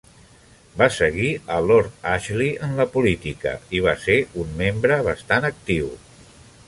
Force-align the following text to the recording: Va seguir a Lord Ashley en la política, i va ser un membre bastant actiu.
Va 0.81 0.85
seguir 0.95 1.27
a 1.57 1.59
Lord 1.65 2.07
Ashley 2.13 2.55
en 2.69 2.73
la 2.79 2.87
política, 2.95 3.53
i 3.81 3.83
va 3.89 3.95
ser 4.07 4.17
un 4.45 4.59
membre 4.63 4.99
bastant 5.11 5.49
actiu. 5.51 5.93